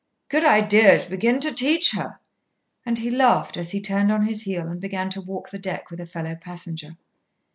[0.29, 2.19] "Good idea to begin to teach her."
[2.87, 5.91] And he laughed as he turned on his heel and began to walk the deck
[5.91, 6.97] with a fellow passenger.